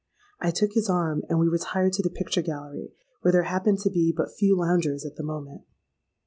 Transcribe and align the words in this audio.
I 0.39 0.49
took 0.49 0.73
his 0.73 0.89
arm, 0.89 1.21
and 1.29 1.37
we 1.37 1.47
retired 1.47 1.93
to 1.93 2.01
the 2.01 2.09
picture 2.09 2.41
gallery, 2.41 2.91
where 3.21 3.31
there 3.33 3.43
happened 3.43 3.77
to 3.81 3.91
be 3.91 4.11
but 4.11 4.31
few 4.35 4.57
loungers 4.57 5.05
at 5.05 5.15
the 5.15 5.21
moment. 5.23 5.61